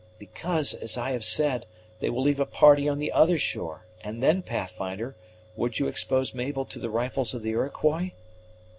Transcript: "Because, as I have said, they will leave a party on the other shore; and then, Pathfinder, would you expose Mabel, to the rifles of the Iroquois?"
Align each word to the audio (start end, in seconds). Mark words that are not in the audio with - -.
"Because, 0.17 0.73
as 0.73 0.97
I 0.97 1.11
have 1.11 1.23
said, 1.23 1.67
they 1.99 2.09
will 2.09 2.23
leave 2.23 2.39
a 2.39 2.45
party 2.47 2.89
on 2.89 2.97
the 2.97 3.11
other 3.11 3.37
shore; 3.37 3.85
and 4.03 4.23
then, 4.23 4.41
Pathfinder, 4.41 5.15
would 5.55 5.77
you 5.77 5.87
expose 5.87 6.33
Mabel, 6.33 6.65
to 6.65 6.79
the 6.79 6.89
rifles 6.89 7.35
of 7.35 7.43
the 7.43 7.51
Iroquois?" 7.51 8.09